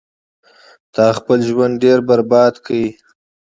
تا 0.93 1.05
خپل 1.17 1.37
ژوند 1.49 1.73
ډیر 1.83 1.97
برباد 2.09 2.53
کړو 2.65 2.85